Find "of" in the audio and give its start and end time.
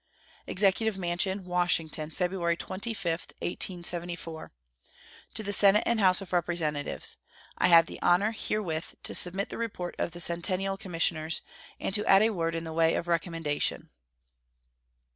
6.21-6.33, 9.99-10.09, 12.95-13.07